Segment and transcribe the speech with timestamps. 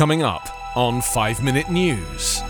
[0.00, 2.40] Coming up on 5 Minute News.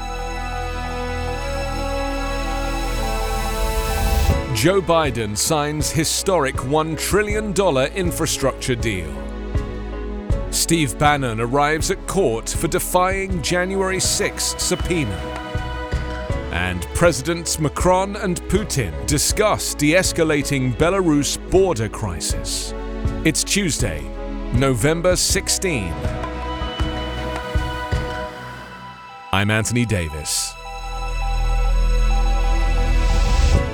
[4.55, 7.53] Joe Biden signs historic $1 trillion
[7.97, 9.13] infrastructure deal.
[10.53, 15.17] Steve Bannon arrives at court for defying January 6 subpoena.
[16.53, 22.73] And Presidents Macron and Putin discuss de escalating Belarus border crisis.
[23.25, 24.03] It's Tuesday,
[24.53, 26.30] November 16.
[29.33, 30.55] I'm Anthony Davis.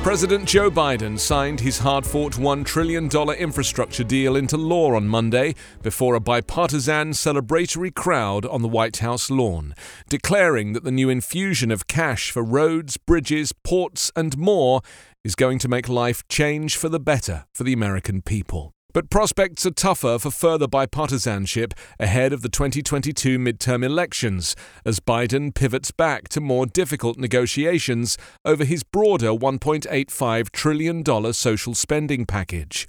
[0.02, 5.54] President Joe Biden signed his hard fought $1 trillion infrastructure deal into law on Monday
[5.82, 9.74] before a bipartisan celebratory crowd on the White House lawn,
[10.08, 14.80] declaring that the new infusion of cash for roads, bridges, ports, and more
[15.24, 18.75] is going to make life change for the better for the American people.
[18.96, 25.54] But prospects are tougher for further bipartisanship ahead of the 2022 midterm elections as Biden
[25.54, 32.88] pivots back to more difficult negotiations over his broader $1.85 trillion social spending package.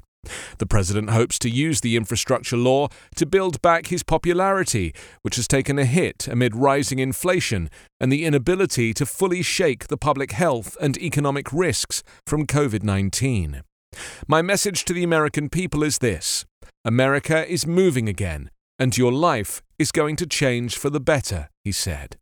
[0.60, 5.46] The president hopes to use the infrastructure law to build back his popularity, which has
[5.46, 10.78] taken a hit amid rising inflation and the inability to fully shake the public health
[10.80, 13.64] and economic risks from COVID 19.
[14.28, 16.46] My message to the American people is this
[16.84, 18.50] America is moving again,
[18.80, 22.18] and your life is going to change for the better, he said.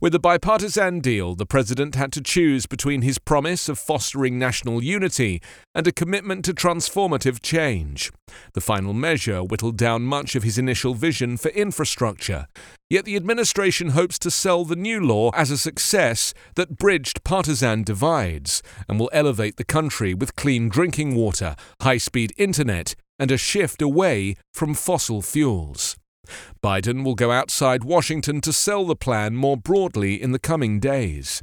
[0.00, 4.82] With the bipartisan deal, the president had to choose between his promise of fostering national
[4.82, 5.42] unity
[5.74, 8.10] and a commitment to transformative change.
[8.54, 12.46] The final measure whittled down much of his initial vision for infrastructure.
[12.88, 17.82] Yet the administration hopes to sell the new law as a success that bridged partisan
[17.82, 23.36] divides and will elevate the country with clean drinking water, high speed internet, and a
[23.36, 25.96] shift away from fossil fuels.
[26.62, 31.42] Biden will go outside Washington to sell the plan more broadly in the coming days.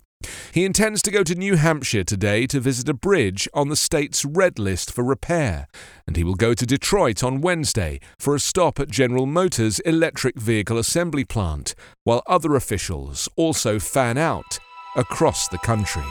[0.53, 4.23] He intends to go to New Hampshire today to visit a bridge on the state's
[4.23, 5.67] red list for repair,
[6.07, 10.39] and he will go to Detroit on Wednesday for a stop at General Motors' electric
[10.39, 14.59] vehicle assembly plant, while other officials also fan out
[14.95, 16.03] across the country.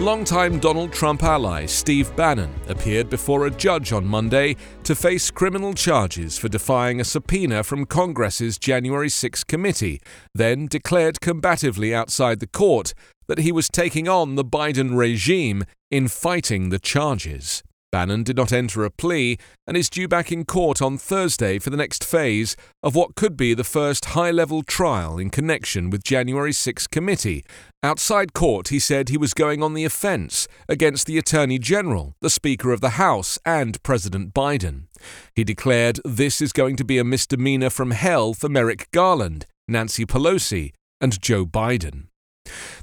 [0.00, 4.54] Longtime Donald Trump ally Steve Bannon appeared before a judge on Monday
[4.84, 10.00] to face criminal charges for defying a subpoena from Congress's January 6 committee,
[10.32, 12.94] then declared combatively outside the court
[13.26, 17.64] that he was taking on the Biden regime in fighting the charges.
[17.90, 21.70] Bannon did not enter a plea and is due back in court on Thursday for
[21.70, 26.04] the next phase of what could be the first high level trial in connection with
[26.04, 27.44] January 6 committee.
[27.82, 32.30] Outside court, he said he was going on the offense against the Attorney General, the
[32.30, 34.88] Speaker of the House, and President Biden.
[35.34, 40.04] He declared this is going to be a misdemeanor from hell for Merrick Garland, Nancy
[40.04, 42.08] Pelosi, and Joe Biden.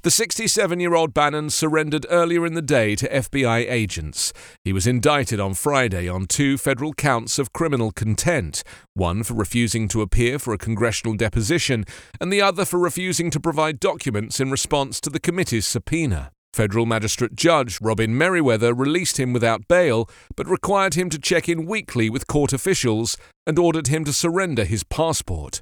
[0.03, 4.33] The 67 year old Bannon surrendered earlier in the day to FBI agents.
[4.63, 9.87] He was indicted on Friday on two federal counts of criminal contempt one for refusing
[9.89, 11.85] to appear for a congressional deposition,
[12.19, 16.31] and the other for refusing to provide documents in response to the committee's subpoena.
[16.53, 21.65] Federal Magistrate Judge Robin Meriweather released him without bail, but required him to check in
[21.65, 25.59] weekly with court officials and ordered him to surrender his passport.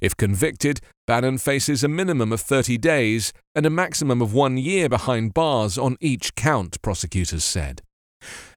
[0.00, 4.88] If convicted, Bannon faces a minimum of 30 days and a maximum of one year
[4.88, 7.82] behind bars on each count, prosecutors said.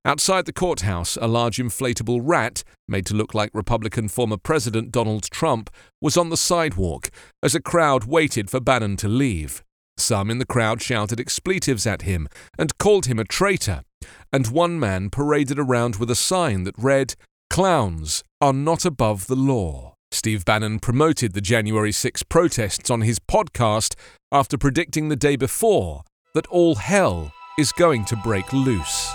[0.06, 5.24] Outside the courthouse, a large inflatable rat, made to look like Republican former President Donald
[5.30, 5.70] Trump,
[6.02, 7.10] was on the sidewalk
[7.44, 9.64] as a crowd waited for Bannon to leave.
[9.98, 13.84] Some in the crowd shouted expletives at him and called him a traitor,
[14.32, 17.16] and one man paraded around with a sign that read,
[17.50, 19.96] Clowns are not above the law.
[20.12, 23.96] Steve Bannon promoted the January 6 protests on his podcast
[24.32, 26.04] after predicting the day before
[26.34, 29.12] that all hell is going to break loose.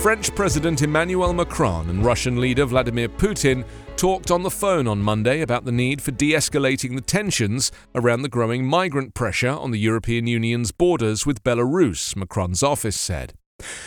[0.00, 3.66] French President Emmanuel Macron and Russian leader Vladimir Putin
[3.96, 8.22] talked on the phone on Monday about the need for de escalating the tensions around
[8.22, 13.34] the growing migrant pressure on the European Union's borders with Belarus, Macron's office said.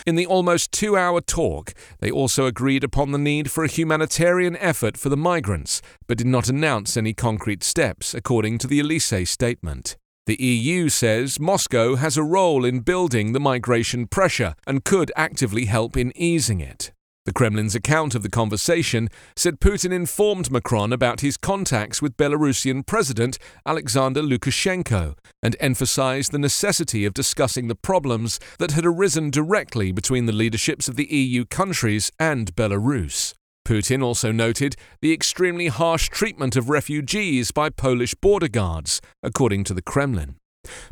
[0.06, 4.58] In the almost two hour talk, they also agreed upon the need for a humanitarian
[4.58, 9.26] effort for the migrants, but did not announce any concrete steps, according to the Elysee
[9.26, 9.96] statement.
[10.26, 15.66] The EU says Moscow has a role in building the migration pressure and could actively
[15.66, 16.92] help in easing it.
[17.26, 22.86] The Kremlin's account of the conversation said Putin informed Macron about his contacts with Belarusian
[22.86, 29.94] President Alexander Lukashenko and emphasized the necessity of discussing the problems that had arisen directly
[29.94, 33.34] between the leaderships of the EU countries and Belarus.
[33.66, 39.74] Putin also noted the extremely harsh treatment of refugees by Polish border guards, according to
[39.74, 40.36] the Kremlin.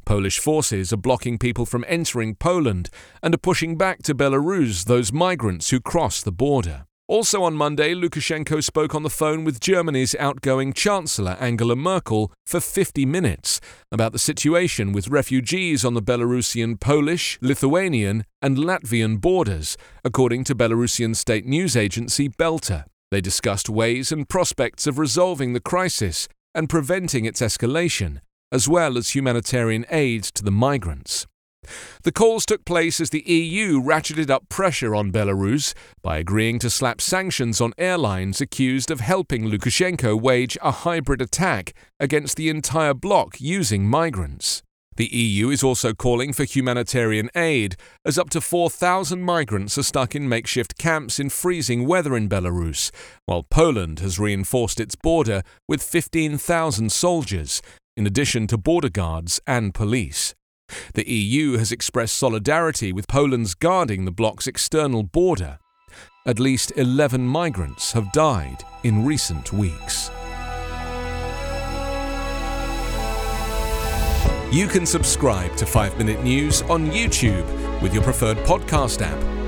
[0.06, 2.90] Polish forces are blocking people from entering Poland
[3.24, 6.86] and are pushing back to Belarus those migrants who cross the border.
[7.08, 12.62] Also on Monday, Lukashenko spoke on the phone with Germany's outgoing Chancellor Angela Merkel for
[12.62, 13.60] 50 minutes
[13.92, 19.76] about the situation with refugees on the Belarusian Polish, Lithuanian, and Latvian borders,
[20.06, 22.86] according to Belarusian state news agency Belta.
[23.12, 28.98] They discussed ways and prospects of resolving the crisis and preventing its escalation, as well
[28.98, 31.28] as humanitarian aid to the migrants.
[32.04, 36.70] The calls took place as the EU ratcheted up pressure on Belarus by agreeing to
[36.70, 42.96] slap sanctions on airlines accused of helping Lukashenko wage a hybrid attack against the entire
[42.96, 44.64] bloc using migrants.
[44.98, 50.16] The EU is also calling for humanitarian aid, as up to 4,000 migrants are stuck
[50.16, 52.92] in makeshift camps in freezing weather in Belarus,
[53.26, 57.62] while Poland has reinforced its border with 15,000 soldiers,
[57.96, 60.34] in addition to border guards and police.
[60.94, 65.60] The EU has expressed solidarity with Poland's guarding the bloc's external border.
[66.26, 70.10] At least 11 migrants have died in recent weeks.
[74.52, 79.41] You can subscribe to 5 Minute News on YouTube with your preferred podcast app.